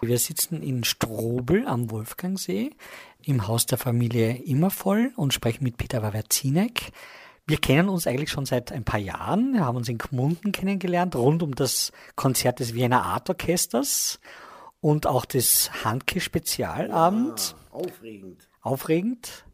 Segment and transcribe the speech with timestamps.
[0.00, 2.70] Wir sitzen in Strobel am Wolfgangsee
[3.24, 6.92] im Haus der Familie Immervoll und sprechen mit Peter Wawerzinek.
[7.46, 9.54] Wir kennen uns eigentlich schon seit ein paar Jahren.
[9.54, 14.20] Wir haben uns in Gmunden kennengelernt, rund um das Konzert des Wiener Art Orchesters
[14.80, 17.56] und auch des Handke Spezialabend.
[17.72, 18.48] Ja, aufregend.
[18.60, 19.44] Aufregend.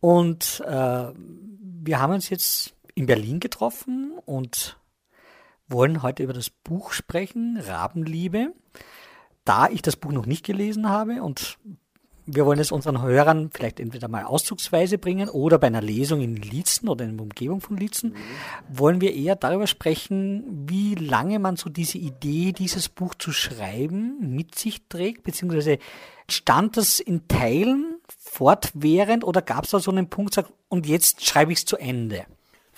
[0.00, 4.78] Und äh, wir haben uns jetzt in Berlin getroffen und
[5.68, 8.52] wollen heute über das Buch sprechen, Rabenliebe.
[9.46, 11.56] Da ich das Buch noch nicht gelesen habe und
[12.26, 16.34] wir wollen es unseren Hörern vielleicht entweder mal auszugsweise bringen oder bei einer Lesung in
[16.34, 18.16] Lietzen oder in der Umgebung von Lietzen,
[18.68, 24.34] wollen wir eher darüber sprechen, wie lange man so diese Idee, dieses Buch zu schreiben,
[24.34, 25.78] mit sich trägt, beziehungsweise
[26.28, 31.52] stand das in Teilen fortwährend oder gab es da so einen Punkt, und jetzt schreibe
[31.52, 32.26] ich es zu Ende?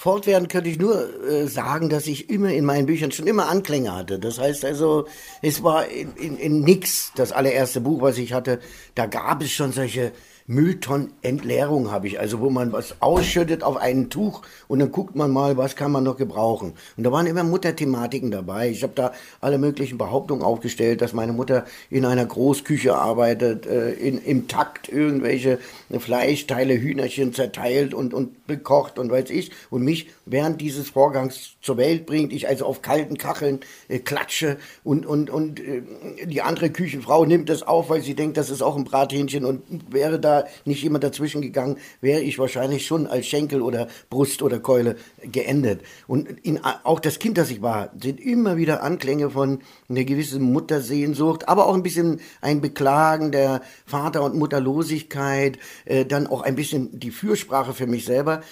[0.01, 3.93] Fortwährend könnte ich nur äh, sagen, dass ich immer in meinen Büchern schon immer Anklänge
[3.93, 4.21] hatte.
[4.21, 5.09] Das heißt also,
[5.43, 8.61] es war in, in, in nix das allererste Buch, was ich hatte.
[8.95, 10.13] Da gab es schon solche
[10.49, 15.31] Mülltonnenentleerung habe ich, also wo man was ausschüttet auf ein Tuch und dann guckt man
[15.31, 16.73] mal, was kann man noch gebrauchen.
[16.97, 18.71] Und da waren immer Mutterthematiken dabei.
[18.71, 23.93] Ich habe da alle möglichen Behauptungen aufgestellt, dass meine Mutter in einer Großküche arbeitet, äh,
[23.93, 25.59] in, im Takt irgendwelche
[25.99, 31.77] Fleischteile, Hühnerchen zerteilt und, und bekocht und weiß ich und mich während dieses Vorgangs zur
[31.77, 32.33] Welt bringt.
[32.33, 35.83] Ich also auf kalten Kacheln äh, klatsche und, und, und äh,
[36.25, 39.63] die andere Küchenfrau nimmt das auf, weil sie denkt, das ist auch ein Brathähnchen und
[39.93, 44.61] wäre da nicht jemand dazwischen gegangen, wäre ich wahrscheinlich schon als Schenkel oder Brust oder
[44.61, 45.83] Keule geendet.
[46.07, 50.43] Und in, auch das Kind, das ich war, sind immer wieder Anklänge von einer gewissen
[50.43, 56.57] Muttersehnsucht, aber auch ein bisschen ein Beklagen der Vater- und Mutterlosigkeit, äh, dann auch ein
[56.57, 58.43] bisschen die Fürsprache für mich selber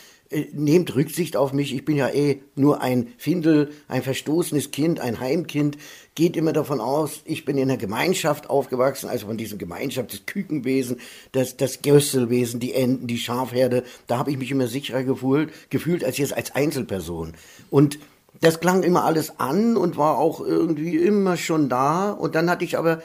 [0.53, 5.21] nehmt Rücksicht auf mich, ich bin ja eh nur ein Findel, ein verstoßenes Kind, ein
[5.21, 5.79] Heimkind,
[6.15, 10.27] geht immer davon aus, ich bin in einer Gemeinschaft aufgewachsen, also von diesem Gemeinschaft, das
[10.27, 10.99] Kükenwesen,
[11.33, 16.05] das, das Gösselwesen, die Enten, die Schafherde, da habe ich mich immer sicherer gefühlt, gefühlt
[16.05, 17.35] als jetzt als Einzelperson.
[17.71, 17.99] Und
[18.41, 22.11] das klang immer alles an und war auch irgendwie immer schon da.
[22.11, 23.03] Und dann hatte ich aber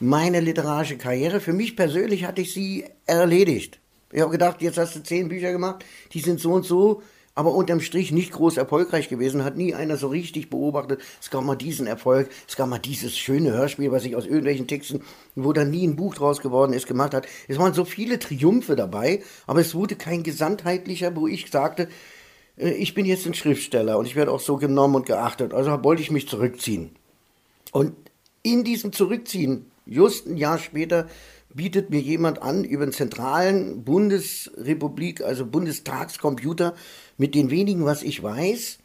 [0.00, 3.81] meine literarische Karriere, für mich persönlich hatte ich sie erledigt.
[4.12, 7.02] Ich habe gedacht, jetzt hast du zehn Bücher gemacht, die sind so und so,
[7.34, 11.00] aber unterm Strich nicht groß erfolgreich gewesen, hat nie einer so richtig beobachtet.
[11.20, 14.66] Es gab mal diesen Erfolg, es gab mal dieses schöne Hörspiel, was sich aus irgendwelchen
[14.66, 15.02] Texten,
[15.34, 17.26] wo dann nie ein Buch draus geworden ist, gemacht hat.
[17.48, 21.88] Es waren so viele Triumphe dabei, aber es wurde kein gesamtheitlicher, wo ich sagte,
[22.58, 25.54] äh, ich bin jetzt ein Schriftsteller und ich werde auch so genommen und geachtet.
[25.54, 26.90] Also wollte ich mich zurückziehen.
[27.72, 27.94] Und
[28.42, 31.08] in diesem Zurückziehen, just ein Jahr später,
[31.54, 36.74] bietet mir jemand an, über den zentralen Bundesrepublik, also Bundestagscomputer,
[37.18, 38.78] mit den wenigen, was ich weiß,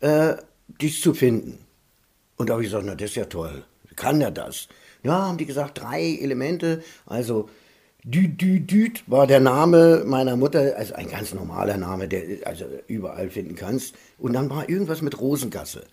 [0.00, 0.34] äh,
[0.80, 1.58] dich zu finden.
[2.36, 3.64] Und da habe ich gesagt, na, das ist ja toll.
[3.96, 4.68] Kann er das?
[5.02, 7.48] Ja, haben die gesagt, drei Elemente, also
[8.04, 12.64] Düt, Düt, Düt war der Name meiner Mutter, also ein ganz normaler Name, der also
[12.86, 13.94] überall finden kannst.
[14.18, 15.84] Und dann war irgendwas mit Rosengasse.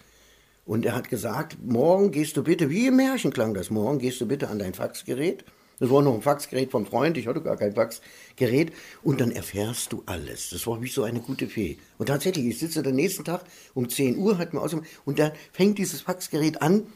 [0.65, 4.21] Und er hat gesagt, morgen gehst du bitte, wie im Märchen klang das, morgen gehst
[4.21, 5.45] du bitte an dein Faxgerät
[5.79, 8.71] das war noch ein Faxgerät vom Freund, ich hatte gar kein Faxgerät.
[9.03, 10.49] Und dann erfährst du alles.
[10.51, 11.77] Das war wie so eine gute Fee.
[11.97, 13.41] Und tatsächlich, ich sitze den nächsten Tag
[13.73, 14.75] um 10 Uhr, hat mir aus
[15.05, 16.87] und da fängt dieses Faxgerät an,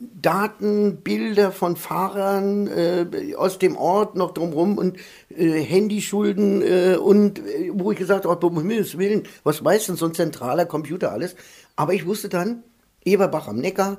[0.00, 4.96] Daten, Bilder von Fahrern äh, aus dem Ort noch drumherum und
[5.28, 9.96] äh, Handyschulden äh, und äh, wo ich gesagt habe, um Himmels Willen, was weiß denn
[9.96, 11.36] so ein zentraler Computer alles?
[11.76, 12.62] Aber ich wusste dann,
[13.04, 13.98] Eberbach am Neckar,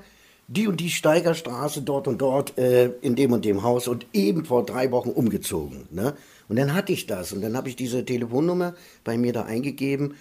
[0.50, 4.46] die und die Steigerstraße dort und dort äh, in dem und dem Haus und eben
[4.46, 5.88] vor drei Wochen umgezogen.
[5.92, 6.16] Ne?
[6.48, 8.74] Und dann hatte ich das und dann habe ich diese Telefonnummer
[9.04, 10.16] bei mir da eingegeben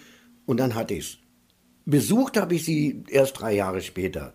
[0.45, 1.17] und dann hatte ich es.
[1.85, 4.33] Besucht habe ich sie erst drei Jahre später.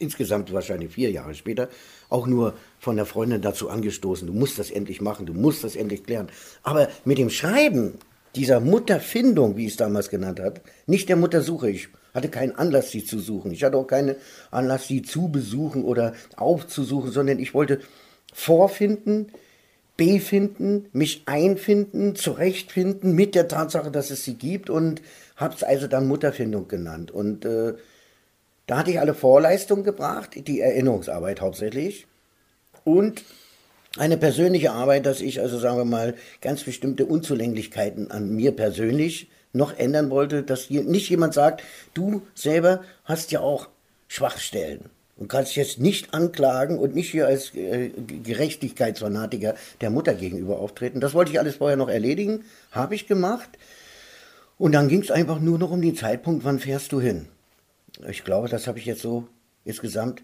[0.00, 1.68] Insgesamt wahrscheinlich vier Jahre später,
[2.08, 5.76] auch nur von der Freundin dazu angestoßen, du musst das endlich machen, du musst das
[5.76, 6.28] endlich klären.
[6.64, 7.94] Aber mit dem Schreiben
[8.34, 12.90] dieser Mutterfindung, wie ich es damals genannt hat, nicht der Muttersuche, ich hatte keinen Anlass,
[12.90, 13.52] sie zu suchen.
[13.52, 14.16] Ich hatte auch keinen
[14.50, 17.80] Anlass, sie zu besuchen oder aufzusuchen, sondern ich wollte
[18.32, 19.28] vorfinden,
[19.96, 25.00] befinden, mich einfinden, zurechtfinden mit der Tatsache, dass es sie gibt und
[25.36, 27.10] habe es also dann Mutterfindung genannt.
[27.10, 27.74] Und äh,
[28.66, 32.06] da hatte ich alle Vorleistungen gebracht, die Erinnerungsarbeit hauptsächlich
[32.84, 33.22] und
[33.98, 39.28] eine persönliche Arbeit, dass ich also sagen wir mal ganz bestimmte Unzulänglichkeiten an mir persönlich
[39.56, 41.62] noch ändern wollte, dass hier nicht jemand sagt,
[41.94, 43.68] du selber hast ja auch
[44.08, 47.90] Schwachstellen und kannst jetzt nicht anklagen und nicht hier als äh,
[48.22, 51.00] Gerechtigkeitsfanatiker der Mutter gegenüber auftreten.
[51.00, 53.48] Das wollte ich alles vorher noch erledigen, habe ich gemacht.
[54.58, 57.26] Und dann ging es einfach nur noch um den Zeitpunkt, wann fährst du hin.
[58.08, 59.26] Ich glaube, das habe ich jetzt so
[59.64, 60.22] insgesamt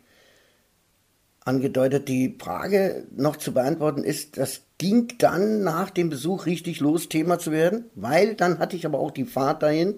[1.45, 2.09] angedeutet.
[2.09, 7.39] Die Frage noch zu beantworten ist, das ging dann nach dem Besuch richtig los, Thema
[7.39, 9.95] zu werden, weil dann hatte ich aber auch die Fahrt dahin,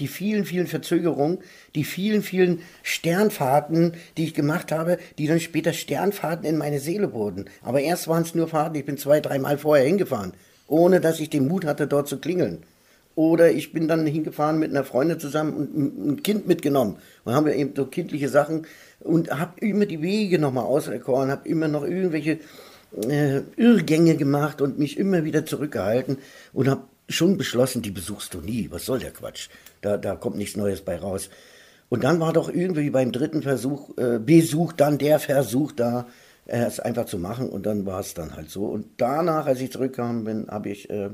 [0.00, 1.38] die vielen, vielen Verzögerungen,
[1.74, 7.12] die vielen, vielen Sternfahrten, die ich gemacht habe, die dann später Sternfahrten in meine Seele
[7.12, 7.46] wurden.
[7.62, 10.32] Aber erst waren es nur Fahrten, ich bin zwei, dreimal vorher hingefahren,
[10.66, 12.64] ohne dass ich den Mut hatte, dort zu klingeln.
[13.14, 16.96] Oder ich bin dann hingefahren mit einer Freundin zusammen und ein Kind mitgenommen.
[17.24, 18.66] Und haben wir eben so kindliche Sachen
[19.04, 22.38] und habe immer die Wege nochmal auserkoren, habe immer noch irgendwelche
[23.08, 26.18] äh, Irrgänge gemacht und mich immer wieder zurückgehalten
[26.52, 28.68] und habe schon beschlossen, die besuchst du nie.
[28.70, 29.48] Was soll der Quatsch?
[29.80, 31.30] Da, da kommt nichts Neues bei raus.
[31.88, 36.06] Und dann war doch irgendwie beim dritten Versuch, äh, Besuch, dann der Versuch da,
[36.46, 37.50] äh, es einfach zu machen.
[37.50, 38.66] Und dann war es dann halt so.
[38.66, 41.10] Und danach, als ich zurückkam, bin, habe ich äh,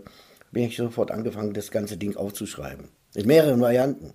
[0.51, 2.89] bin ich sofort angefangen, das ganze Ding aufzuschreiben.
[3.15, 4.13] In mehreren Varianten.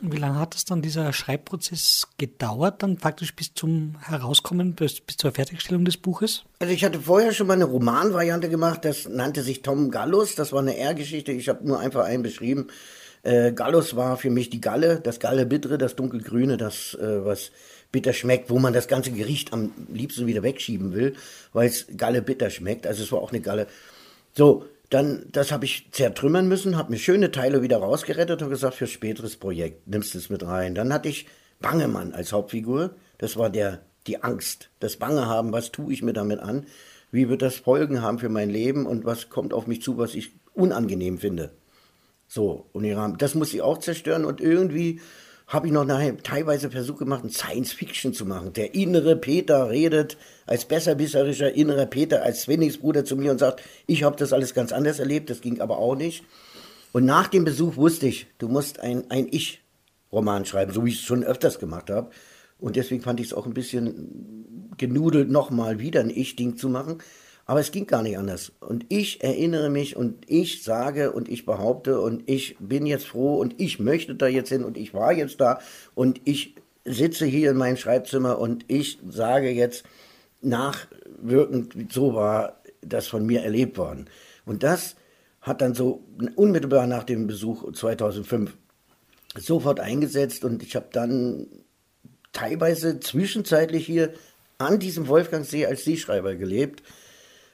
[0.00, 5.16] Wie lange hat es dann dieser Schreibprozess gedauert, dann faktisch bis zum Herauskommen, bis, bis
[5.16, 6.44] zur Fertigstellung des Buches?
[6.60, 10.52] Also ich hatte vorher schon mal eine Romanvariante gemacht, das nannte sich Tom Gallus, das
[10.52, 12.68] war eine R-Geschichte, ich habe nur einfach einen beschrieben.
[13.22, 17.50] Äh, Gallus war für mich die Galle, das Galle Bittere, das Dunkelgrüne, das, äh, was
[17.90, 21.14] bitter schmeckt, wo man das ganze Gericht am liebsten wieder wegschieben will,
[21.52, 22.86] weil es Galle bitter schmeckt.
[22.86, 23.66] Also es war auch eine Galle.
[24.34, 28.74] So, dann, das habe ich zertrümmern müssen, habe mir schöne Teile wieder rausgerettet und gesagt,
[28.74, 30.74] für späteres Projekt nimmst du es mit rein.
[30.74, 31.26] Dann hatte ich
[31.60, 32.94] Bangemann als Hauptfigur.
[33.18, 36.66] Das war der, die Angst, das Bange haben, was tue ich mir damit an?
[37.10, 40.14] Wie wird das Folgen haben für mein Leben und was kommt auf mich zu, was
[40.14, 41.50] ich unangenehm finde?
[42.26, 42.84] So, und
[43.18, 45.00] das muss ich auch zerstören und irgendwie
[45.48, 48.52] habe ich noch nachher teilweise Versuch gemacht, ein Science Fiction zu machen.
[48.52, 54.02] Der innere Peter redet als besserwisserischer innerer Peter, als Zwillingsbruder zu mir und sagt, ich
[54.02, 56.22] habe das alles ganz anders erlebt, das ging aber auch nicht.
[56.92, 60.96] Und nach dem Besuch wusste ich, du musst ein, ein Ich-Roman schreiben, so wie ich
[60.96, 62.10] es schon öfters gemacht habe.
[62.58, 66.98] Und deswegen fand ich es auch ein bisschen genudelt, nochmal wieder ein Ich-Ding zu machen.
[67.48, 68.52] Aber es ging gar nicht anders.
[68.60, 73.38] Und ich erinnere mich und ich sage und ich behaupte und ich bin jetzt froh
[73.38, 75.58] und ich möchte da jetzt hin und ich war jetzt da
[75.94, 79.84] und ich sitze hier in meinem Schreibzimmer und ich sage jetzt
[80.42, 84.10] nachwirkend, so war das von mir erlebt worden.
[84.44, 84.94] Und das
[85.40, 86.04] hat dann so
[86.36, 88.54] unmittelbar nach dem Besuch 2005
[89.38, 91.46] sofort eingesetzt und ich habe dann
[92.34, 94.12] teilweise zwischenzeitlich hier
[94.58, 96.82] an diesem Wolfgangsee als Seeschreiber gelebt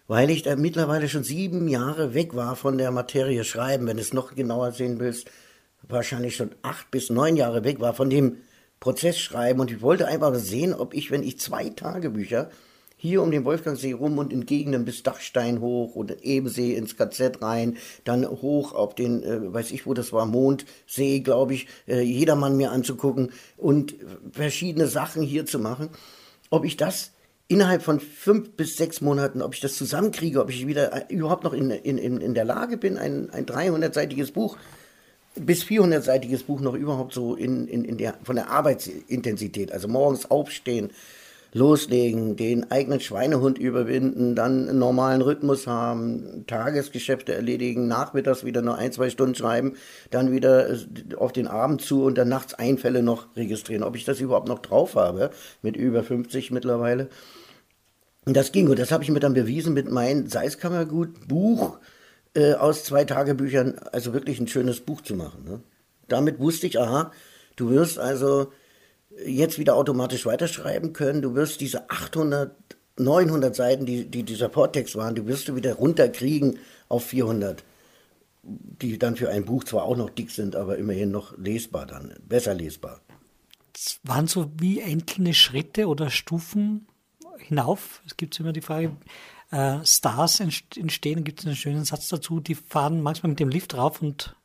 [0.07, 4.03] weil ich da mittlerweile schon sieben Jahre weg war von der Materie Schreiben, wenn du
[4.03, 5.31] es noch genauer sehen willst,
[5.83, 8.39] wahrscheinlich schon acht bis neun Jahre weg war von dem
[8.81, 9.61] Prozess Schreiben.
[9.61, 12.51] Und ich wollte einfach sehen, ob ich, wenn ich zwei Tagebücher
[12.97, 17.43] hier um den Wolfgangsee rum und in Gegenden bis Dachstein hoch oder Ebensee ins KZ
[17.43, 22.01] rein, dann hoch auf den, äh, weiß ich wo das war, Mondsee, glaube ich, äh,
[22.01, 23.95] jedermann mir anzugucken und
[24.33, 25.91] verschiedene Sachen hier zu machen,
[26.49, 27.14] ob ich das
[27.49, 31.45] innerhalb von fünf bis sechs Monaten, ob ich das zusammenkriege, ob ich wieder äh, überhaupt
[31.45, 34.57] noch in, in, in der Lage bin, ein, ein 300-seitiges Buch
[35.37, 40.31] bis 400-seitiges Buch noch überhaupt so in, in, in der, von der Arbeitsintensität, also morgens
[40.31, 40.91] aufstehen,
[41.55, 48.77] loslegen, den eigenen Schweinehund überwinden, dann einen normalen Rhythmus haben, Tagesgeschäfte erledigen, nachmittags wieder nur
[48.77, 49.77] ein, zwei Stunden schreiben,
[50.11, 50.77] dann wieder äh,
[51.17, 53.85] auf den Abend zu und dann nachts Einfälle noch registrieren.
[53.85, 55.31] Ob ich das überhaupt noch drauf habe,
[55.63, 57.09] mit über 50 mittlerweile.
[58.27, 61.79] Und das ging und das habe ich mir dann bewiesen mit meinem Seiskammergut Buch
[62.35, 65.45] äh, aus zwei Tagebüchern, also wirklich ein schönes Buch zu machen.
[65.45, 65.61] Ne?
[66.09, 67.13] Damit wusste ich, aha,
[67.55, 68.51] du wirst also
[69.27, 71.23] jetzt wieder automatisch weiterschreiben können.
[71.23, 72.55] Du wirst diese 800,
[72.99, 77.65] 900 Seiten, die, die dieser Portext waren, die wirst du wieder runterkriegen auf 400.
[78.43, 82.13] Die dann für ein Buch zwar auch noch dick sind, aber immerhin noch lesbar dann,
[82.29, 83.01] besser lesbar.
[83.73, 86.87] Das waren so wie einzelne Schritte oder Stufen
[87.39, 88.03] hinauf.
[88.07, 88.97] Es gibt immer die Frage,
[89.51, 93.75] äh, Stars entstehen, gibt es einen schönen Satz dazu, die fahren manchmal mit dem Lift
[93.75, 94.37] rauf und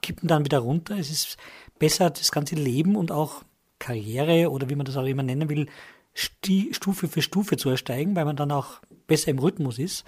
[0.00, 0.96] kippen dann wieder runter.
[0.96, 1.36] Es ist
[1.78, 3.42] besser, das ganze Leben und auch
[3.84, 5.66] Karriere oder wie man das auch immer nennen will,
[6.14, 10.04] Stufe für Stufe zu ersteigen, weil man dann auch besser im Rhythmus ist.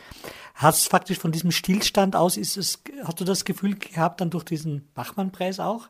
[0.54, 4.45] Hast faktisch von diesem Stillstand aus, ist es, hast du das Gefühl gehabt, dann durch
[4.45, 5.88] diesen Bachmann-Preis auch,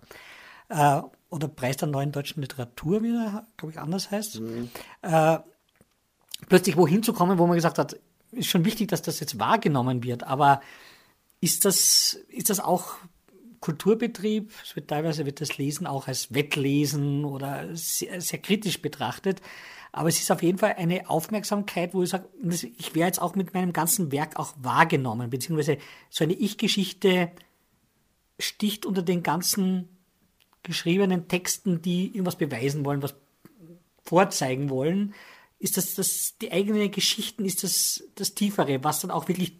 [0.69, 4.71] äh, oder Preis der neuen deutschen Literatur, wie er, glaube ich, anders heißt, mhm.
[5.03, 5.39] äh,
[6.49, 7.97] plötzlich wohin zu kommen, wo man gesagt hat,
[8.33, 10.61] ist schon wichtig, dass das jetzt wahrgenommen wird, aber
[11.41, 12.97] ist das, ist das auch
[13.61, 19.41] Kulturbetrieb, es wird teilweise wird das Lesen auch als Wettlesen oder sehr, sehr kritisch betrachtet.
[19.93, 22.29] Aber es ist auf jeden Fall eine Aufmerksamkeit, wo ich sage,
[22.79, 25.79] ich wäre jetzt auch mit meinem ganzen Werk auch wahrgenommen, beziehungsweise
[26.11, 27.33] so eine Ich-Geschichte
[28.39, 29.89] sticht unter den ganzen
[30.63, 33.15] geschriebenen Texten, die irgendwas beweisen wollen, was
[34.03, 35.15] vorzeigen wollen,
[35.59, 39.59] ist das, das die eigenen Geschichten, ist das das Tiefere, was dann auch wirklich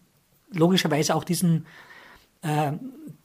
[0.51, 1.67] logischerweise auch diesen,
[2.47, 2.73] äh,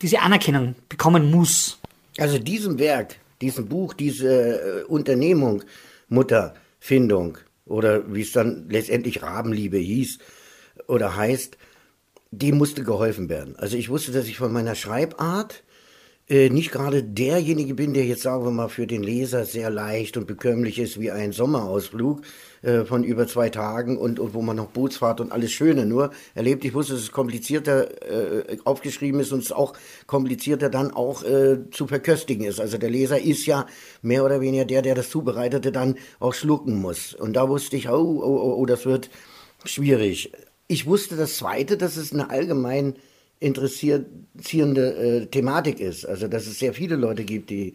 [0.01, 1.79] diese Anerkennung bekommen muss.
[2.17, 5.63] Also diesem Werk, diesem Buch, diese äh, Unternehmung,
[6.09, 10.19] Mutterfindung oder wie es dann letztendlich Rabenliebe hieß
[10.87, 11.57] oder heißt,
[12.31, 13.55] dem musste geholfen werden.
[13.57, 15.63] Also ich wusste, dass ich von meiner Schreibart
[16.29, 20.27] nicht gerade derjenige bin, der jetzt, sagen wir mal, für den Leser sehr leicht und
[20.27, 22.21] bekömmlich ist wie ein Sommerausflug
[22.61, 26.11] äh, von über zwei Tagen und, und wo man noch Bootsfahrt und alles Schöne nur
[26.35, 26.63] erlebt.
[26.63, 29.73] Ich wusste, dass es komplizierter äh, aufgeschrieben ist und es auch
[30.05, 32.61] komplizierter dann auch äh, zu verköstigen ist.
[32.61, 33.65] Also der Leser ist ja
[34.03, 37.15] mehr oder weniger der, der das Zubereitete dann auch schlucken muss.
[37.15, 39.09] Und da wusste ich, oh, oh, oh, oh das wird
[39.65, 40.31] schwierig.
[40.67, 42.93] Ich wusste das Zweite, dass es eine allgemein
[43.41, 46.05] interessierende äh, Thematik ist.
[46.05, 47.73] Also dass es sehr viele Leute gibt, die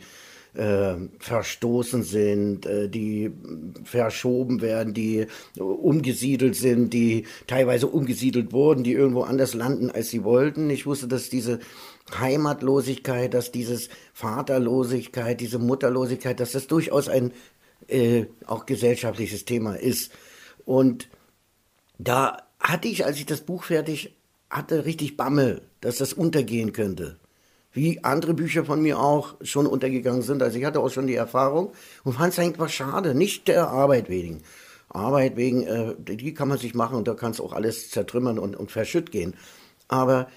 [0.54, 3.32] äh, verstoßen sind, äh, die
[3.84, 5.26] verschoben werden, die
[5.58, 10.70] umgesiedelt sind, die teilweise umgesiedelt wurden, die irgendwo anders landen, als sie wollten.
[10.70, 11.58] Ich wusste, dass diese
[12.18, 17.32] Heimatlosigkeit, dass dieses Vaterlosigkeit, diese Mutterlosigkeit, dass das durchaus ein
[17.88, 20.12] äh, auch gesellschaftliches Thema ist.
[20.64, 21.08] Und
[21.98, 24.14] da hatte ich, als ich das Buch fertig
[24.50, 27.16] hatte richtig Bammel, dass das untergehen könnte.
[27.72, 30.42] Wie andere Bücher von mir auch schon untergegangen sind.
[30.42, 31.72] Also ich hatte auch schon die Erfahrung
[32.04, 33.14] und fand es eigentlich schade.
[33.14, 34.42] Nicht der Arbeit wegen.
[34.88, 38.38] Arbeit wegen, äh, die kann man sich machen und da kann es auch alles zertrümmern
[38.38, 39.34] und, und verschütt gehen.
[39.88, 40.28] Aber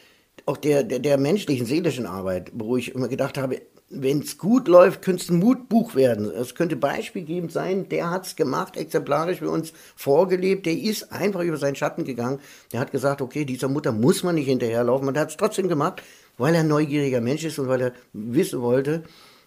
[0.46, 4.68] auch der, der, der menschlichen, seelischen Arbeit, wo ich immer gedacht habe, wenn es gut
[4.68, 6.30] läuft, könnte es ein Mutbuch werden.
[6.30, 11.42] Es könnte beispielgebend sein, der hat es gemacht, exemplarisch für uns vorgelebt, der ist einfach
[11.42, 12.40] über seinen Schatten gegangen.
[12.72, 16.04] Der hat gesagt, okay, dieser Mutter muss man nicht hinterherlaufen, man hat es trotzdem gemacht,
[16.38, 19.04] weil er ein neugieriger Mensch ist und weil er wissen wollte,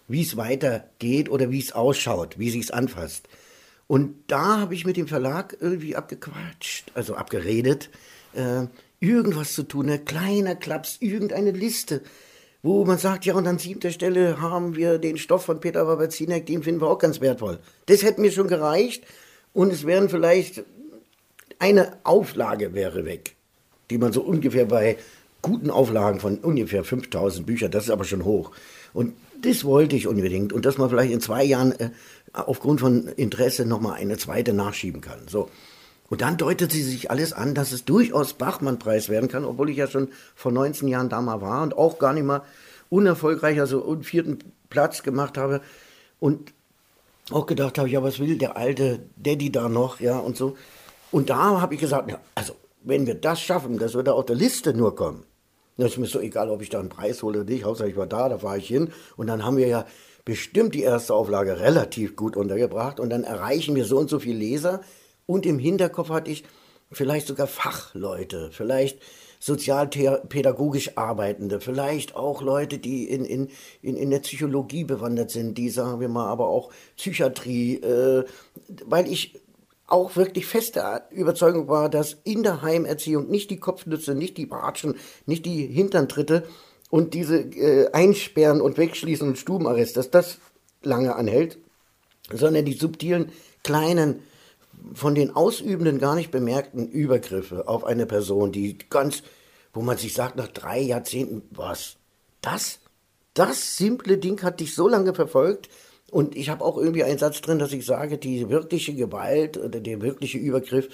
[0.07, 3.29] wie es weitergeht oder wie es ausschaut, wie sich anfasst.
[3.87, 7.89] Und da habe ich mit dem Verlag irgendwie abgequatscht, also abgeredet,
[8.33, 8.65] äh,
[8.99, 12.01] irgendwas zu tun, ein kleiner Klaps, irgendeine Liste
[12.63, 16.45] wo man sagt, ja, und an siebter Stelle haben wir den Stoff von Peter Waberzinek,
[16.45, 17.59] den finden wir auch ganz wertvoll.
[17.87, 19.03] Das hätte mir schon gereicht
[19.51, 20.63] und es wären vielleicht
[21.59, 23.35] eine Auflage wäre weg,
[23.89, 24.97] die man so ungefähr bei
[25.41, 28.51] guten Auflagen von ungefähr 5000 Büchern, das ist aber schon hoch.
[28.93, 31.89] Und das wollte ich unbedingt und dass man vielleicht in zwei Jahren äh,
[32.31, 35.27] aufgrund von Interesse nochmal eine zweite nachschieben kann.
[35.27, 35.49] So.
[36.13, 39.77] Und dann deutet sie sich alles an, dass es durchaus Bachmann-Preis werden kann, obwohl ich
[39.77, 42.43] ja schon vor 19 Jahren da mal war und auch gar nicht mal
[42.91, 44.37] unerfolgreich, also einen vierten
[44.69, 45.59] Platz gemacht habe
[46.19, 46.53] und
[47.31, 50.55] auch gedacht habe, ja, was will der alte Daddy da noch, ja, und so.
[51.11, 52.53] Und da habe ich gesagt, ja, also,
[52.83, 55.23] wenn wir das schaffen, dass wir da auf der Liste nur kommen,
[55.77, 57.97] dann ist mir so egal, ob ich da einen Preis hole oder nicht, Hauptsache ich
[57.97, 58.93] war da, da fahre ich hin.
[59.17, 59.87] Und dann haben wir ja
[60.25, 64.37] bestimmt die erste Auflage relativ gut untergebracht und dann erreichen wir so und so viele
[64.37, 64.81] Leser,
[65.25, 66.43] und im Hinterkopf hatte ich
[66.91, 68.99] vielleicht sogar Fachleute, vielleicht
[69.39, 73.49] sozialpädagogisch Arbeitende, vielleicht auch Leute, die in, in,
[73.81, 78.23] in, in der Psychologie bewandert sind, die, sagen wir mal, aber auch Psychiatrie, äh,
[78.85, 79.41] weil ich
[79.85, 84.95] auch wirklich feste Überzeugung war, dass in der Heimerziehung nicht die Kopfnütze, nicht die Watschen,
[85.25, 86.47] nicht die Hinterntritte
[86.89, 90.37] und diese äh, Einsperren und Wegschließen und Stubenarrest, dass das
[90.83, 91.57] lange anhält,
[92.31, 94.21] sondern die subtilen kleinen
[94.93, 99.23] von den Ausübenden gar nicht bemerkten Übergriffe auf eine Person, die ganz,
[99.73, 101.97] wo man sich sagt, nach drei Jahrzehnten, was?
[102.41, 102.79] Das?
[103.33, 105.69] Das simple Ding hat dich so lange verfolgt.
[106.11, 109.79] Und ich habe auch irgendwie einen Satz drin, dass ich sage, die wirkliche Gewalt oder
[109.79, 110.89] der wirkliche Übergriff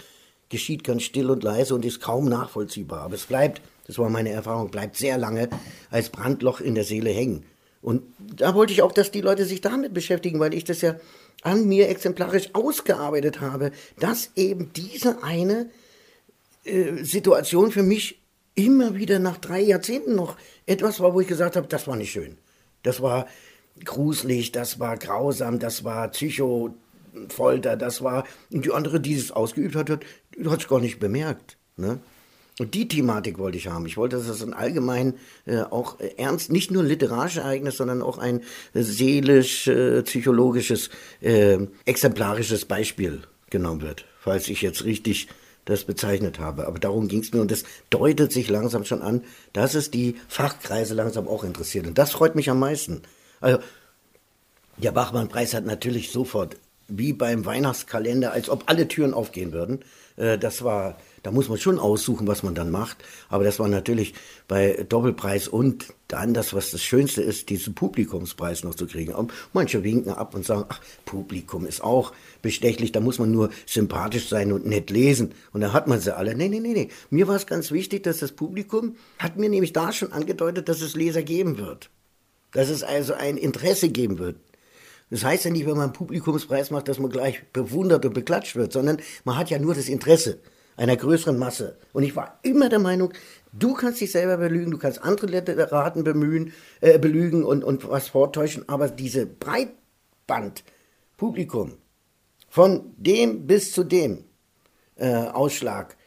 [0.48, 3.02] geschieht ganz still und leise und ist kaum nachvollziehbar.
[3.02, 5.50] Aber es bleibt, das war meine Erfahrung, bleibt sehr lange
[5.92, 7.44] als Brandloch in der Seele hängen.
[7.82, 10.96] Und da wollte ich auch, dass die Leute sich damit beschäftigen, weil ich das ja
[11.42, 15.70] an mir exemplarisch ausgearbeitet habe, dass eben diese eine
[16.66, 18.20] äh, Situation für mich
[18.56, 22.12] immer wieder nach drei Jahrzehnten noch etwas war, wo ich gesagt habe, das war nicht
[22.12, 22.38] schön.
[22.84, 23.28] Das war
[23.86, 29.76] gruselig, das war grausam, das war Psychofolter, das war, und die andere, die es ausgeübt
[29.76, 31.58] hat, hat es gar nicht bemerkt.
[31.78, 32.00] Ne?
[32.60, 33.86] Und die Thematik wollte ich haben.
[33.86, 35.14] Ich wollte, dass es ein allgemein
[35.46, 38.42] äh, auch ernst, nicht nur ein literarisches Ereignis, sondern auch ein
[38.74, 40.90] seelisch-psychologisches,
[41.22, 45.30] äh, äh, exemplarisches Beispiel genommen wird, falls ich jetzt richtig
[45.64, 46.68] das bezeichnet habe.
[46.68, 49.24] Aber darum ging es mir und es deutet sich langsam schon an,
[49.54, 51.88] dass es die Fachkreise langsam auch interessiert.
[51.88, 53.04] Und das freut mich am meisten.
[53.40, 53.60] Also,
[54.78, 56.58] der Bachmann-Preis hat natürlich sofort
[56.90, 59.80] wie beim Weihnachtskalender, als ob alle Türen aufgehen würden.
[60.18, 62.98] Äh, das war, da muss man schon aussuchen, was man dann macht.
[63.30, 64.14] Aber das war natürlich
[64.48, 69.14] bei Doppelpreis und dann das, was das Schönste ist, diesen Publikumspreis noch zu kriegen.
[69.14, 73.50] Und manche winken ab und sagen, ach, Publikum ist auch bestechlich, da muss man nur
[73.66, 75.34] sympathisch sein und nett lesen.
[75.52, 76.36] Und dann hat man sie alle.
[76.36, 76.90] Nee, nee, nee, nee.
[77.10, 80.82] Mir war es ganz wichtig, dass das Publikum, hat mir nämlich da schon angedeutet, dass
[80.82, 81.90] es Leser geben wird.
[82.52, 84.38] Dass es also ein Interesse geben wird.
[85.12, 88.56] Das heißt ja nicht, wenn man einen Publikumspreis macht, dass man gleich bewundert und beklatscht
[88.56, 90.40] wird, sondern man hat ja nur das Interesse
[90.80, 91.78] einer größeren Masse.
[91.94, 93.12] Und ich war immer der Meinung,
[93.52, 98.08] du kannst dich selber belügen, du kannst andere Literaten bemühen, äh, belügen und, und was
[98.08, 101.74] vortäuschen, aber diese Breitband-Publikum,
[102.48, 104.24] von dem bis zu dem
[104.96, 105.98] äh, Ausschlag,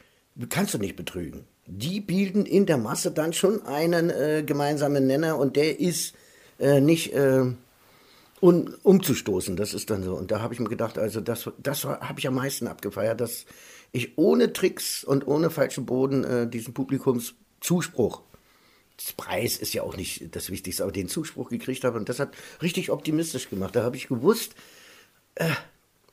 [0.48, 1.44] kannst du nicht betrügen.
[1.66, 6.14] Die bilden in der Masse dann schon einen äh, gemeinsamen Nenner und der ist
[6.58, 7.44] äh, nicht äh,
[8.40, 9.54] un, umzustoßen.
[9.56, 10.14] Das ist dann so.
[10.14, 13.44] Und da habe ich mir gedacht, also das, das habe ich am meisten abgefeiert, dass
[13.92, 18.22] ich ohne Tricks und ohne falschen Boden äh, diesen Publikumszuspruch,
[18.96, 22.18] das Preis ist ja auch nicht das Wichtigste, aber den Zuspruch gekriegt habe und das
[22.18, 23.74] hat richtig optimistisch gemacht.
[23.76, 24.54] Da habe ich gewusst,
[25.34, 25.50] äh,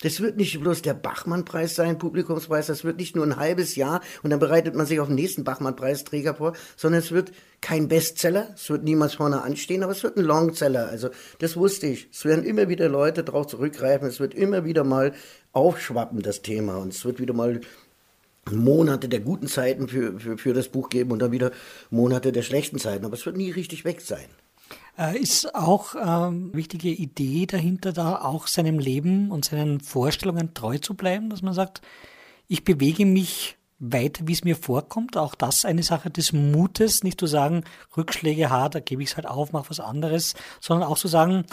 [0.02, 4.02] das wird nicht bloß der Bachmann-Preis sein, Publikumspreis, das wird nicht nur ein halbes Jahr
[4.24, 8.50] und dann bereitet man sich auf den nächsten Bachmann-Preisträger vor, sondern es wird kein Bestseller,
[8.56, 10.88] es wird niemals vorne anstehen, aber es wird ein Longseller.
[10.88, 12.08] Also das wusste ich.
[12.12, 15.14] Es werden immer wieder Leute darauf zurückgreifen, es wird immer wieder mal
[15.52, 17.60] aufschwappen, das Thema, und es wird wieder mal
[18.50, 21.52] Monate der guten Zeiten für, für, für das Buch geben und dann wieder
[21.90, 24.28] Monate der schlechten Zeiten, aber es wird nie richtig weg sein.
[25.00, 30.78] Äh, ist auch ähm, wichtige Idee dahinter, da auch seinem Leben und seinen Vorstellungen treu
[30.78, 31.82] zu bleiben, dass man sagt,
[32.50, 35.16] ich bewege mich weiter, wie es mir vorkommt.
[35.16, 37.64] Auch das eine Sache des Mutes, nicht zu sagen,
[37.96, 41.46] Rückschläge hart, da gebe ich es halt auf, mach was anderes, sondern auch zu sagen,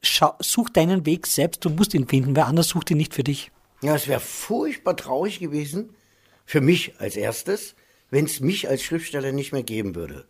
[0.00, 3.24] schau, such deinen Weg selbst, du musst ihn finden, wer anders sucht ihn nicht für
[3.24, 3.50] dich.
[3.82, 5.90] Ja, es wäre furchtbar traurig gewesen,
[6.46, 7.74] für mich als erstes,
[8.08, 10.24] wenn es mich als Schriftsteller nicht mehr geben würde.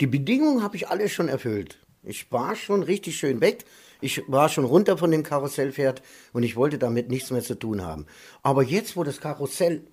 [0.00, 1.81] Die Bedingungen habe ich alle schon erfüllt.
[2.04, 3.64] Ich war schon richtig schön weg.
[4.00, 7.82] Ich war schon runter von dem Karussellpferd und ich wollte damit nichts mehr zu tun
[7.82, 8.06] haben.
[8.42, 9.84] Aber jetzt, wo das Karussell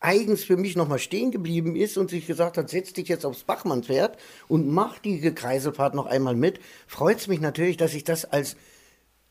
[0.00, 3.44] eigens für mich nochmal stehen geblieben ist und sich gesagt hat, setz dich jetzt aufs
[3.44, 4.18] Bachmannpferd
[4.48, 8.56] und mach die Kreiselfahrt noch einmal mit, freut es mich natürlich, dass ich das als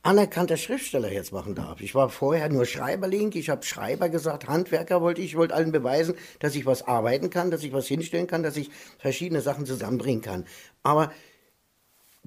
[0.02, 1.82] anerkannter Schriftsteller jetzt machen darf.
[1.82, 5.72] Ich war vorher nur Schreiberling, ich habe Schreiber gesagt, Handwerker wollte ich, ich wollte allen
[5.72, 9.66] beweisen, dass ich was arbeiten kann, dass ich was hinstellen kann, dass ich verschiedene Sachen
[9.66, 10.46] zusammenbringen kann.
[10.84, 11.12] Aber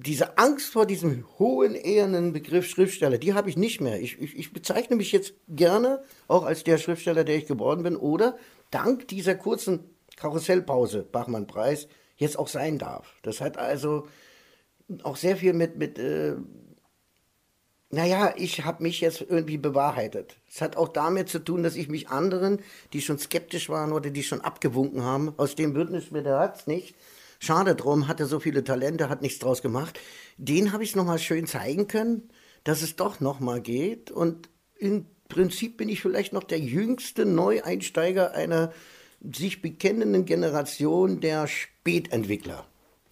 [0.01, 3.99] diese Angst vor diesem hohen, ehernen Begriff Schriftsteller, die habe ich nicht mehr.
[3.99, 7.97] Ich, ich, ich, bezeichne mich jetzt gerne auch als der Schriftsteller, der ich geworden bin,
[7.97, 8.37] oder
[8.71, 13.13] dank dieser kurzen Karussellpause, Bachmann-Preis, jetzt auch sein darf.
[13.23, 14.07] Das hat also
[15.03, 16.35] auch sehr viel mit, mit äh,
[17.89, 20.37] naja, ich habe mich jetzt irgendwie bewahrheitet.
[20.49, 22.61] Es hat auch damit zu tun, dass ich mich anderen,
[22.93, 26.67] die schon skeptisch waren oder die schon abgewunken haben, aus dem Bündnis mit der Herz
[26.67, 26.95] nicht,
[27.39, 29.99] Schade drum, hatte so viele Talente, hat nichts draus gemacht.
[30.37, 32.29] Den habe ich nochmal schön zeigen können,
[32.65, 34.11] dass es doch nochmal geht.
[34.11, 38.73] Und im Prinzip bin ich vielleicht noch der jüngste Neueinsteiger einer
[39.21, 42.65] sich bekennenden Generation der Spätentwickler.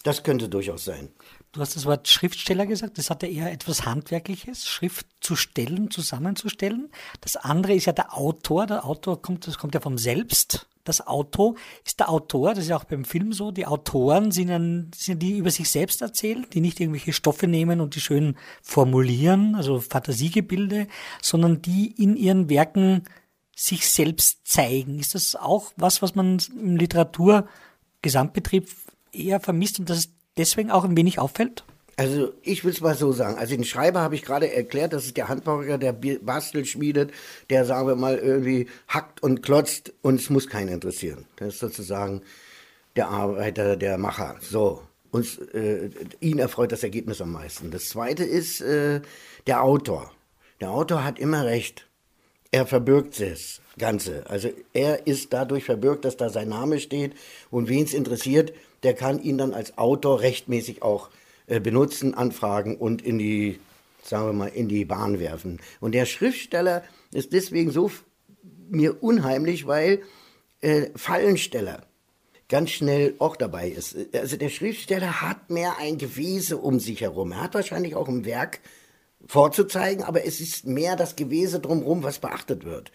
[0.03, 1.09] Das könnte durchaus sein.
[1.51, 5.89] Du hast das Wort Schriftsteller gesagt, das hat ja eher etwas Handwerkliches, Schrift zu stellen,
[5.89, 6.89] zusammenzustellen.
[7.21, 8.67] Das andere ist ja der Autor.
[8.67, 11.55] Der Autor kommt, das kommt ja vom Selbst das Auto
[11.85, 15.21] ist der Autor, das ist ja auch beim Film so, die Autoren sind, ein, sind
[15.21, 19.79] die über sich selbst erzählen, die nicht irgendwelche Stoffe nehmen und die schön formulieren, also
[19.79, 20.87] Fantasiegebilde,
[21.21, 23.03] sondern die in ihren Werken
[23.55, 24.99] sich selbst zeigen.
[24.99, 28.69] Ist das auch was, was man im Literaturgesamtbetrieb
[29.11, 31.63] eher vermisst und das deswegen auch ein wenig auffällt?
[31.99, 33.37] Also ich will es mal so sagen.
[33.39, 37.11] Also den Schreiber habe ich gerade erklärt, das ist der Handwerker, der Bastel schmiedet,
[37.49, 41.25] der, sagen wir mal, irgendwie hackt und klotzt und es muss keinen interessieren.
[41.37, 42.21] Das ist sozusagen
[42.95, 44.35] der Arbeiter, der Macher.
[44.41, 44.83] So.
[45.09, 47.71] Uns, äh, ihn erfreut das Ergebnis am meisten.
[47.71, 49.01] Das zweite ist äh,
[49.47, 50.11] der Autor.
[50.59, 51.87] Der Autor hat immer recht.
[52.51, 54.29] Er verbirgt das Ganze.
[54.29, 57.13] Also er ist dadurch verbirgt, dass da sein Name steht
[57.49, 61.09] und wen es interessiert, der kann ihn dann als Autor rechtmäßig auch
[61.47, 63.59] äh, benutzen, anfragen und in die,
[64.03, 65.59] sagen wir mal, in die Bahn werfen.
[65.79, 67.91] Und der Schriftsteller ist deswegen so
[68.69, 70.01] mir unheimlich, weil
[70.61, 71.83] äh, Fallensteller
[72.49, 73.95] ganz schnell auch dabei ist.
[74.13, 77.33] Also der Schriftsteller hat mehr ein Gewese um sich herum.
[77.33, 78.59] Er hat wahrscheinlich auch ein Werk
[79.25, 82.91] vorzuzeigen, aber es ist mehr das Gewese drumherum, was beachtet wird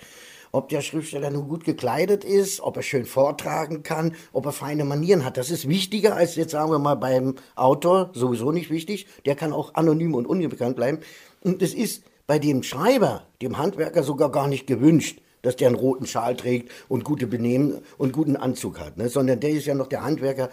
[0.53, 4.85] ob der Schriftsteller nun gut gekleidet ist, ob er schön vortragen kann, ob er feine
[4.85, 5.39] Manieren hat.
[5.39, 9.07] Das ist wichtiger als jetzt sagen wir mal beim Autor, sowieso nicht wichtig.
[9.25, 10.99] Der kann auch anonym und unbekannt bleiben.
[11.43, 15.77] Und es ist bei dem Schreiber, dem Handwerker sogar gar nicht gewünscht, dass der einen
[15.77, 19.09] roten Schal trägt und gute Benehmen und guten Anzug hat, ne?
[19.09, 20.51] sondern der ist ja noch der Handwerker.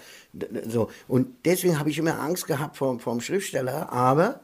[0.68, 0.90] So.
[1.08, 4.40] Und deswegen habe ich immer Angst gehabt vom, vom Schriftsteller, aber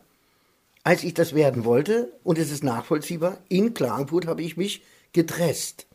[0.84, 4.84] als ich das werden wollte, und es ist nachvollziehbar, in Klagenfurt habe ich mich
[5.16, 5.88] gedresst.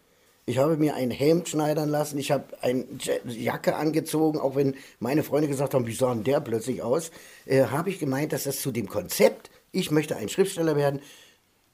[0.46, 2.85] Ich habe mir ein Hemd schneidern lassen, ich habe eine
[3.26, 7.12] Jacke angezogen, auch wenn meine Freunde gesagt haben, wie sah denn der plötzlich aus,
[7.46, 11.00] äh, habe ich gemeint, dass das zu dem Konzept, ich möchte ein Schriftsteller werden,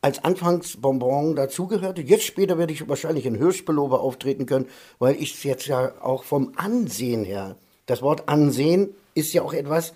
[0.02, 2.02] als Anfangsbonbon dazugehörte.
[2.02, 4.66] Jetzt später werde ich wahrscheinlich in Hirschbelober auftreten können,
[4.98, 7.56] weil ich es jetzt ja auch vom Ansehen her,
[7.86, 9.94] das Wort Ansehen ist ja auch etwas,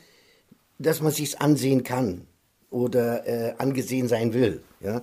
[0.79, 2.27] dass man sich ansehen kann
[2.71, 4.63] oder äh, angesehen sein will.
[4.81, 5.03] Ja?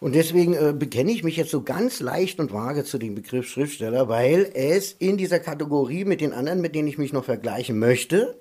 [0.00, 3.48] Und deswegen äh, bekenne ich mich jetzt so ganz leicht und vage zu dem Begriff
[3.48, 7.78] Schriftsteller, weil es in dieser Kategorie mit den anderen, mit denen ich mich noch vergleichen
[7.78, 8.38] möchte,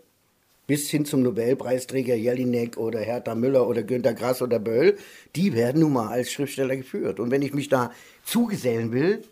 [0.67, 4.97] bis hin zum Nobelpreisträger Jelinek oder Hertha Müller oder Günter Grass oder Böll,
[5.35, 7.19] die werden nun mal als Schriftsteller geführt.
[7.19, 7.91] Und wenn ich mich da
[8.23, 9.23] zugesellen will,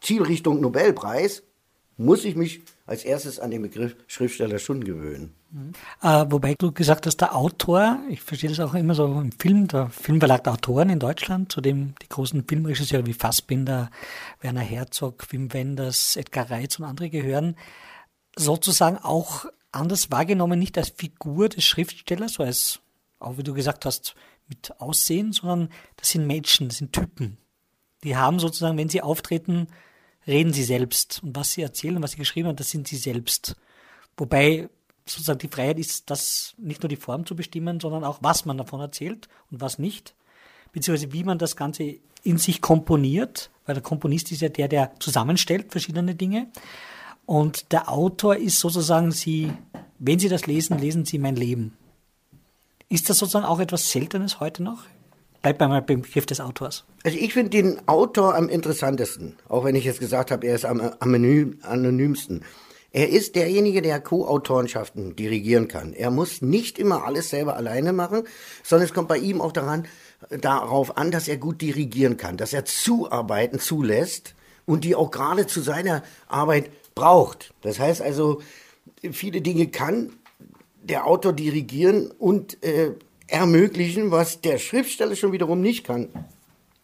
[0.00, 1.42] Zielrichtung Nobelpreis,
[2.00, 5.34] muss ich mich als erstes an den Begriff Schriftsteller schon gewöhnen.
[5.50, 5.72] Mhm.
[6.02, 9.68] Äh, wobei du gesagt hast, der Autor, ich verstehe das auch immer so im Film,
[9.68, 13.90] der Filmverlag der Autoren in Deutschland, zu dem die großen Filmregisseure wie Fassbinder,
[14.40, 17.56] Werner Herzog, Wim Wenders, Edgar Reitz und andere gehören,
[18.36, 22.80] sozusagen auch anders wahrgenommen, nicht als Figur des Schriftstellers, so als,
[23.18, 24.14] auch wie du gesagt hast,
[24.48, 27.36] mit Aussehen, sondern das sind Menschen, das sind Typen.
[28.02, 29.68] Die haben sozusagen, wenn sie auftreten,
[30.26, 31.22] reden sie selbst.
[31.22, 33.56] Und was sie erzählen, was sie geschrieben haben, das sind sie selbst.
[34.16, 34.68] Wobei
[35.06, 38.58] sozusagen die Freiheit ist, das nicht nur die Form zu bestimmen, sondern auch, was man
[38.58, 40.14] davon erzählt und was nicht.
[40.72, 44.92] Beziehungsweise wie man das Ganze in sich komponiert, weil der Komponist ist ja der, der
[45.00, 46.48] zusammenstellt verschiedene Dinge.
[47.26, 49.52] Und der Autor ist sozusagen sie,
[49.98, 51.76] wenn Sie das lesen, lesen Sie mein Leben.
[52.88, 54.84] Ist das sozusagen auch etwas Seltenes heute noch?
[55.42, 56.84] Bleib beim Begriff des Autors.
[57.02, 60.66] Also ich finde den Autor am interessantesten, auch wenn ich jetzt gesagt habe, er ist
[60.66, 62.44] am anonymsten.
[62.92, 65.92] Er ist derjenige, der Co-Autorenschaften dirigieren kann.
[65.92, 68.24] Er muss nicht immer alles selber alleine machen,
[68.64, 69.86] sondern es kommt bei ihm auch daran,
[70.28, 74.34] darauf an, dass er gut dirigieren kann, dass er Zuarbeiten zulässt
[74.66, 77.54] und die auch gerade zu seiner Arbeit braucht.
[77.62, 78.42] Das heißt also,
[79.12, 80.12] viele Dinge kann
[80.82, 82.92] der Autor dirigieren und äh,
[83.30, 86.08] ermöglichen, was der Schriftsteller schon wiederum nicht kann.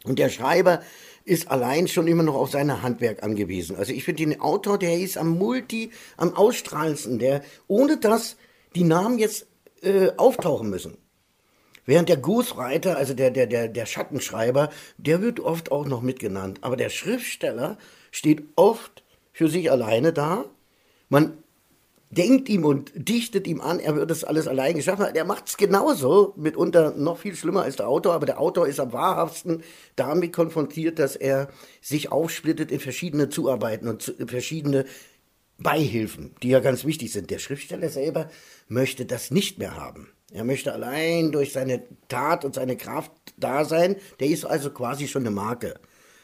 [0.05, 0.83] Und der Schreiber
[1.25, 3.77] ist allein schon immer noch auf sein Handwerk angewiesen.
[3.77, 8.37] Also ich finde den Autor, der ist am Multi, am ausstrahlendsten, der ohne dass
[8.77, 9.47] die Namen jetzt
[9.83, 10.97] äh, auftauchen müssen.
[11.85, 16.59] Während der Ghostwriter, also der, der, der, der Schattenschreiber, der wird oft auch noch mitgenannt.
[16.63, 17.79] Aber der Schriftsteller
[18.11, 20.45] steht oft für sich alleine da.
[21.09, 21.39] Man
[22.17, 25.15] denkt ihm und dichtet ihm an, er wird das alles allein geschafft haben.
[25.15, 28.81] Er macht es genauso, mitunter noch viel schlimmer als der Autor, aber der Autor ist
[28.81, 29.63] am wahrhaftesten
[29.97, 31.49] damit konfrontiert, dass er
[31.81, 34.85] sich aufsplittet in verschiedene Zuarbeiten und verschiedene
[35.59, 37.31] Beihilfen, die ja ganz wichtig sind.
[37.31, 38.31] Der Schriftsteller selber
[38.69, 40.09] möchte das nicht mehr haben.
[40.33, 43.97] Er möchte allein durch seine Tat und seine Kraft da sein.
[44.21, 45.75] Der ist also quasi schon eine Marke.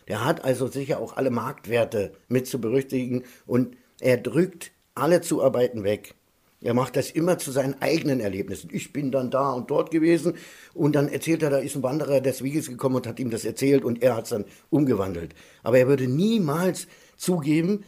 [0.08, 5.84] Der hat also sicher auch alle Marktwerte mit zu berücksichtigen und er drückt alle Zuarbeiten
[5.84, 6.14] weg.
[6.62, 8.70] Er macht das immer zu seinen eigenen Erlebnissen.
[8.72, 10.34] Ich bin dann da und dort gewesen
[10.74, 13.44] und dann erzählt er, da ist ein Wanderer des Weges gekommen und hat ihm das
[13.44, 15.34] erzählt und er hat es dann umgewandelt.
[15.64, 17.84] Aber er würde niemals zugeben,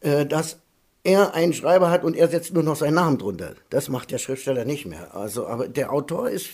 [0.00, 0.58] äh, dass
[1.02, 3.54] er einen Schreiber hat und er setzt nur noch seinen Namen drunter.
[3.70, 5.14] Das macht der Schriftsteller nicht mehr.
[5.14, 6.48] Also, aber der Autor ist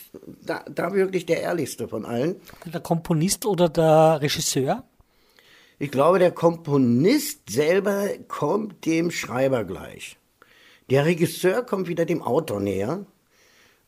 [0.45, 2.37] da, da wirklich der ehrlichste von allen.
[2.64, 4.85] Der Komponist oder der Regisseur?
[5.83, 10.19] Ich glaube, der Komponist selber kommt dem Schreiber gleich.
[10.90, 13.07] Der Regisseur kommt wieder dem Autor näher.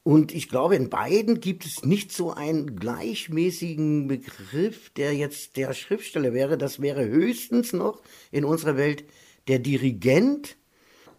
[0.03, 5.75] Und ich glaube, in beiden gibt es nicht so einen gleichmäßigen Begriff, der jetzt der
[5.75, 6.57] Schriftsteller wäre.
[6.57, 8.01] Das wäre höchstens noch
[8.31, 9.05] in unserer Welt
[9.47, 10.57] der Dirigent.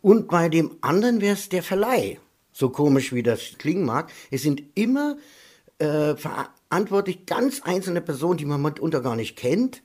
[0.01, 2.17] Und bei dem anderen wäre es der Verleih.
[2.51, 4.11] So komisch wie das klingen mag.
[4.31, 5.17] Es sind immer
[5.77, 9.83] äh, verantwortlich ganz einzelne Personen, die man mitunter gar nicht kennt,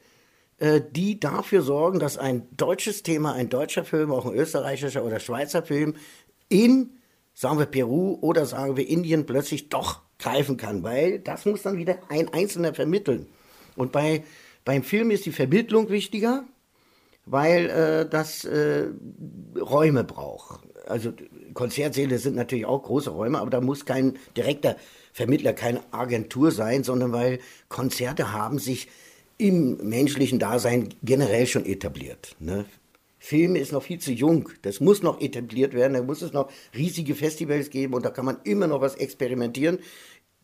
[0.60, 5.62] die dafür sorgen, dass ein deutsches Thema, ein deutscher Film, auch ein österreichischer oder Schweizer
[5.62, 5.94] Film
[6.48, 6.98] in,
[7.32, 11.76] sagen wir Peru oder sagen wir Indien plötzlich doch greifen kann, weil das muss dann
[11.76, 13.28] wieder ein Einzelner vermitteln.
[13.76, 14.24] Und bei,
[14.64, 16.44] beim Film ist die Vermittlung wichtiger,
[17.24, 18.88] weil äh, das äh,
[19.58, 20.60] Räume braucht.
[20.86, 21.12] Also
[21.54, 24.76] Konzertsäle sind natürlich auch große Räume, aber da muss kein direkter
[25.12, 28.88] Vermittler, keine Agentur sein, sondern weil Konzerte haben sich
[29.38, 32.36] im menschlichen Dasein generell schon etabliert.
[32.40, 32.66] Ne?
[33.18, 34.48] Film ist noch viel zu jung.
[34.62, 35.94] Das muss noch etabliert werden.
[35.94, 39.78] Da muss es noch riesige Festivals geben und da kann man immer noch was experimentieren.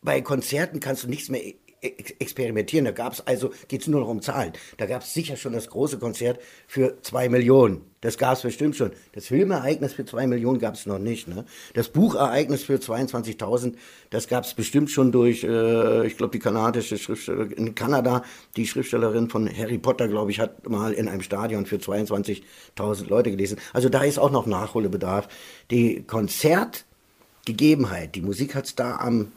[0.03, 1.43] bei Konzerten kannst du nichts mehr
[1.85, 2.85] experimentieren.
[2.85, 4.53] Da gab es also, geht es nur noch um Zahlen.
[4.79, 7.95] Da gab es sicher schon das große Konzert für zwei Millionen.
[8.05, 8.91] Das gab es bestimmt schon.
[9.13, 11.27] Das Filmereignis für zwei Millionen gab es noch nicht.
[11.27, 11.47] Ne?
[11.73, 13.77] Das Buchereignis für 22.000,
[14.11, 18.23] das gab es bestimmt schon durch, äh, ich glaube, die kanadische Schriftstellerin in Kanada,
[18.57, 23.31] die Schriftstellerin von Harry Potter, glaube ich, hat mal in einem Stadion für 22.000 Leute
[23.31, 23.57] gelesen.
[23.73, 25.27] Also da ist auch noch Nachholbedarf.
[25.71, 29.33] Die Konzertgegebenheit, die Musik hat es da am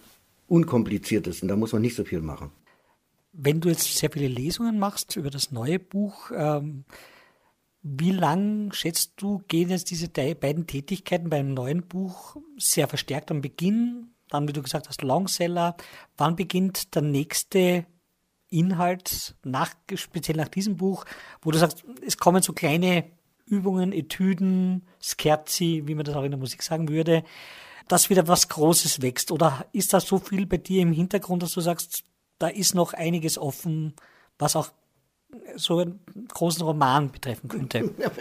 [0.48, 1.48] unkompliziertesten.
[1.48, 2.52] Da muss man nicht so viel machen.
[3.34, 6.86] Wenn du jetzt sehr viele Lesungen machst über das neue Buch, ähm,
[7.84, 13.42] wie lang schätzt du, gehen jetzt diese beiden Tätigkeiten beim neuen Buch sehr verstärkt am
[13.42, 14.12] Beginn?
[14.30, 15.78] Dann, wie du gesagt hast, Longseller.
[16.18, 17.86] Wann beginnt der nächste
[18.50, 21.06] Inhalt, nach, speziell nach diesem Buch,
[21.42, 23.06] wo du sagst, es kommen so kleine
[23.46, 27.24] Übungen, Etüden, Scherzi, wie man das auch in der Musik sagen würde,
[27.88, 29.32] dass wieder was Großes wächst?
[29.32, 32.04] Oder ist da so viel bei dir im Hintergrund, dass du sagst,
[32.40, 33.94] da ist noch einiges offen,
[34.38, 34.70] was auch
[35.56, 37.94] so einen großen Roman betreffen könnte?
[38.00, 38.12] Ja,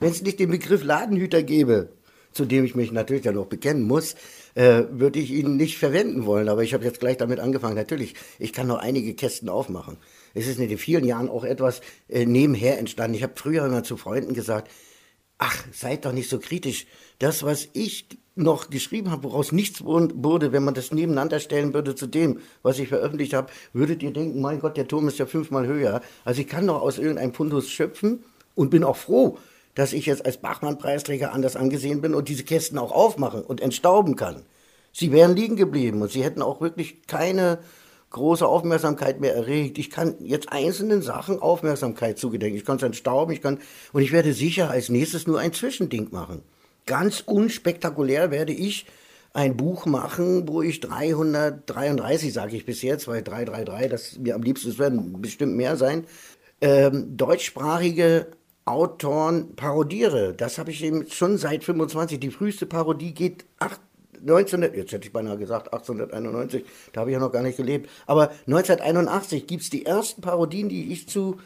[0.00, 1.92] Wenn es nicht den Begriff Ladenhüter gäbe,
[2.32, 4.14] zu dem ich mich natürlich dann noch bekennen muss,
[4.54, 6.48] äh, würde ich ihn nicht verwenden wollen.
[6.48, 7.74] Aber ich habe jetzt gleich damit angefangen.
[7.74, 9.96] Natürlich, ich kann noch einige Kästen aufmachen.
[10.34, 13.16] Es ist in den vielen Jahren auch etwas äh, nebenher entstanden.
[13.16, 14.70] Ich habe früher immer zu Freunden gesagt,
[15.38, 16.86] ach, seid doch nicht so kritisch.
[17.18, 21.94] Das, was ich noch geschrieben habe, woraus nichts wurde, wenn man das nebeneinander stellen würde
[21.94, 25.26] zu dem, was ich veröffentlicht habe, würdet ihr denken, mein Gott, der Turm ist ja
[25.26, 26.00] fünfmal höher.
[26.24, 28.22] Also ich kann doch aus irgendeinem Fundus schöpfen
[28.54, 29.38] und bin auch froh,
[29.74, 34.16] dass ich jetzt als Bachmann-Preisträger anders angesehen bin und diese Kästen auch aufmachen und entstauben
[34.16, 34.42] kann.
[34.92, 37.58] Sie wären liegen geblieben und sie hätten auch wirklich keine
[38.10, 39.78] große Aufmerksamkeit mehr erregt.
[39.78, 42.56] Ich kann jetzt einzelnen Sachen Aufmerksamkeit zugedenken.
[42.56, 43.58] Ich kann es entstauben, ich kann,
[43.92, 46.42] und ich werde sicher als nächstes nur ein Zwischending machen
[46.88, 48.86] ganz unspektakulär werde ich
[49.34, 54.42] ein Buch machen, wo ich 333, sage ich bis jetzt, weil 333, das mir am
[54.42, 56.06] liebsten, es werden bestimmt mehr sein,
[56.60, 58.28] ähm, deutschsprachige
[58.64, 60.34] Autoren parodiere.
[60.34, 62.18] Das habe ich eben schon seit 25.
[62.18, 63.80] Die früheste Parodie geht 8,
[64.22, 67.88] 19, jetzt hätte ich beinahe gesagt 1891, da habe ich ja noch gar nicht gelebt,
[68.06, 71.38] aber 1981 gibt es die ersten Parodien, die ich zu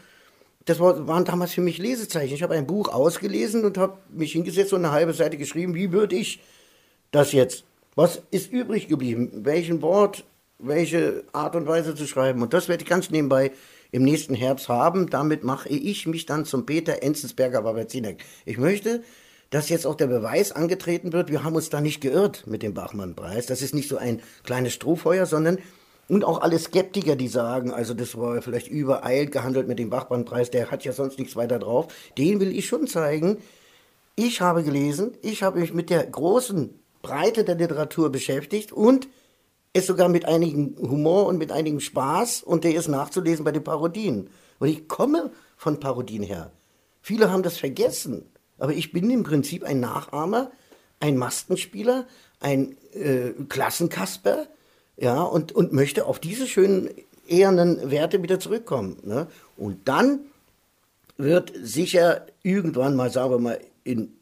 [0.65, 2.33] das waren damals für mich Lesezeichen.
[2.33, 5.91] Ich habe ein Buch ausgelesen und habe mich hingesetzt und eine halbe Seite geschrieben, wie
[5.91, 6.39] würde ich
[7.11, 7.65] das jetzt?
[7.95, 9.29] Was ist übrig geblieben?
[9.43, 10.23] Welchen Wort,
[10.59, 12.41] welche Art und Weise zu schreiben?
[12.41, 13.51] Und das werde ich ganz nebenbei
[13.91, 15.09] im nächsten Herbst haben.
[15.09, 18.23] Damit mache ich mich dann zum Peter Enzensberger Babazinek.
[18.45, 19.03] Ich möchte,
[19.53, 22.73] dass jetzt auch der Beweis angetreten wird, wir haben uns da nicht geirrt mit dem
[22.73, 23.45] Bachmann-Preis.
[23.45, 25.59] Das ist nicht so ein kleines Strohfeuer, sondern
[26.09, 30.49] und auch alle Skeptiker, die sagen, also das war vielleicht übereilt gehandelt mit dem Bachmann-Preis,
[30.49, 31.93] der hat ja sonst nichts weiter drauf.
[32.17, 33.37] Den will ich schon zeigen.
[34.15, 39.07] Ich habe gelesen, ich habe mich mit der großen Breite der Literatur beschäftigt und
[39.71, 43.63] es sogar mit einigen Humor und mit einigem Spaß und der ist nachzulesen bei den
[43.63, 44.31] Parodien.
[44.57, 46.51] Und ich komme von Parodien her.
[47.01, 48.32] Viele haben das vergessen,
[48.63, 50.49] aber ich bin im Prinzip ein Nachahmer,
[51.01, 52.07] ein Mastenspieler,
[52.39, 54.47] ein äh, Klassenkasper,
[54.95, 56.89] ja, und, und möchte auf diese schönen
[57.27, 58.99] ehernen Werte wieder zurückkommen.
[59.03, 59.27] Ne?
[59.57, 60.19] Und dann
[61.17, 64.13] wird sicher irgendwann mal, sagen wir mal, in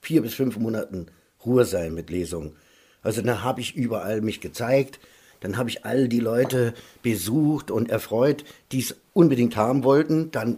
[0.00, 1.08] vier bis fünf Monaten
[1.44, 2.56] Ruhe sein mit Lesungen.
[3.02, 4.98] Also dann habe ich überall mich gezeigt,
[5.40, 10.30] dann habe ich all die Leute besucht und erfreut, die es unbedingt haben wollten.
[10.30, 10.56] Dann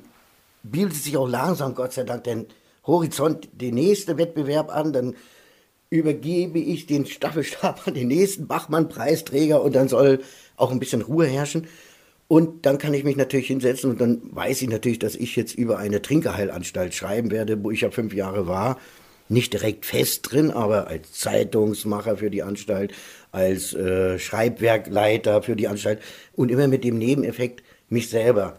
[0.63, 2.47] bildet sich auch langsam, Gott sei Dank, den
[2.87, 4.93] Horizont, der nächste Wettbewerb an.
[4.93, 5.15] Dann
[5.91, 10.21] übergebe ich den Staffelstab an den nächsten Bachmann-Preisträger und dann soll
[10.57, 11.67] auch ein bisschen Ruhe herrschen.
[12.29, 15.55] Und dann kann ich mich natürlich hinsetzen und dann weiß ich natürlich, dass ich jetzt
[15.55, 18.79] über eine Trinkerheilanstalt schreiben werde, wo ich ja fünf Jahre war.
[19.29, 22.93] Nicht direkt fest drin, aber als Zeitungsmacher für die Anstalt,
[23.31, 26.01] als äh, Schreibwerkleiter für die Anstalt
[26.35, 28.59] und immer mit dem Nebeneffekt, mich selber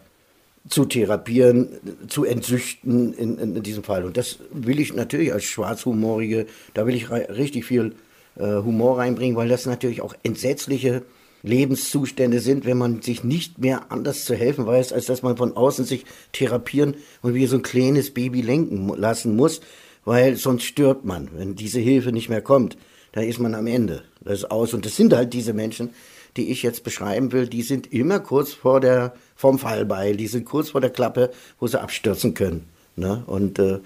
[0.68, 1.68] zu therapieren,
[2.08, 4.04] zu entsüchten in, in, in, diesem Fall.
[4.04, 7.94] Und das will ich natürlich als Schwarzhumorige, da will ich richtig viel
[8.36, 11.02] äh, Humor reinbringen, weil das natürlich auch entsetzliche
[11.42, 15.56] Lebenszustände sind, wenn man sich nicht mehr anders zu helfen weiß, als dass man von
[15.56, 19.60] außen sich therapieren und wie so ein kleines Baby lenken lassen muss,
[20.04, 21.28] weil sonst stirbt man.
[21.34, 22.76] Wenn diese Hilfe nicht mehr kommt,
[23.12, 24.02] dann ist man am Ende.
[24.20, 24.74] Das ist aus.
[24.74, 25.90] Und das sind halt diese Menschen,
[26.38, 30.46] die ich jetzt beschreiben will, die sind immer kurz vor der, vom Fallbeil, die sind
[30.46, 32.68] kurz vor der Klappe, wo sie abstürzen können.
[32.96, 33.22] Ne?
[33.26, 33.80] Und äh,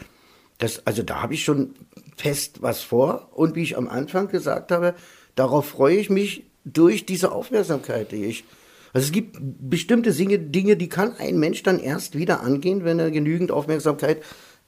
[0.58, 1.74] das, also da habe ich schon
[2.16, 3.28] fest was vor.
[3.32, 4.94] Und wie ich am Anfang gesagt habe,
[5.34, 8.44] darauf freue ich mich durch diese Aufmerksamkeit, die ich.
[8.92, 13.10] Also es gibt bestimmte Dinge, die kann ein Mensch dann erst wieder angehen, wenn er
[13.10, 14.22] genügend Aufmerksamkeit,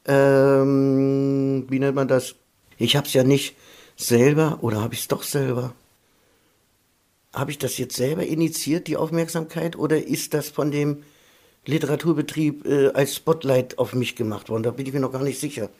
[0.06, 2.34] ähm, wie nennt man das?
[2.78, 3.56] Ich habe es ja nicht
[3.96, 5.74] selber, oder habe ich es doch selber?
[7.34, 11.02] Habe ich das jetzt selber initiiert, die Aufmerksamkeit, oder ist das von dem
[11.66, 14.62] Literaturbetrieb äh, als Spotlight auf mich gemacht worden?
[14.62, 15.70] Da bin ich mir noch gar nicht sicher.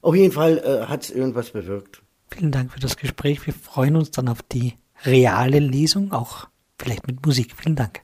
[0.00, 2.02] Auf jeden Fall äh, hat es irgendwas bewirkt.
[2.30, 3.46] Vielen Dank für das Gespräch.
[3.46, 7.54] Wir freuen uns dann auf die reale Lesung, auch vielleicht mit Musik.
[7.56, 8.00] Vielen Dank.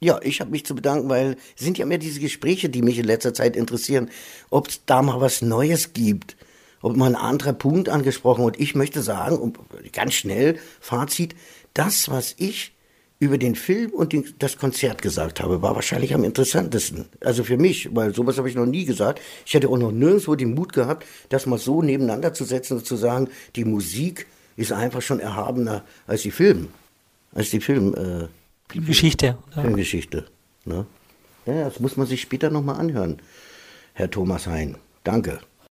[0.00, 2.98] Ja, ich habe mich zu bedanken, weil es sind ja mehr diese Gespräche, die mich
[2.98, 4.10] in letzter Zeit interessieren,
[4.50, 6.36] ob es da mal was Neues gibt,
[6.82, 8.44] ob mal ein anderer Punkt angesprochen.
[8.44, 9.54] Und ich möchte sagen,
[9.92, 11.34] ganz schnell, Fazit,
[11.74, 12.72] das, was ich
[13.18, 17.06] über den Film und den, das Konzert gesagt habe, war wahrscheinlich am interessantesten.
[17.20, 19.20] Also für mich, weil sowas habe ich noch nie gesagt.
[19.46, 22.86] Ich hätte auch noch nirgendwo den Mut gehabt, das mal so nebeneinander zu setzen und
[22.86, 26.68] zu sagen, die Musik ist einfach schon erhabener als die Film,
[27.32, 28.28] als die Film, äh,
[28.70, 29.38] Filmgeschichte.
[29.52, 30.26] Filmgeschichte.
[30.64, 30.86] Ne?
[31.46, 33.20] Ja, das muss man sich später nochmal anhören,
[33.94, 34.76] Herr Thomas Hein.
[35.02, 35.40] Danke.